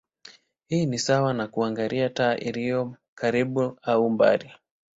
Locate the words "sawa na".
0.99-1.47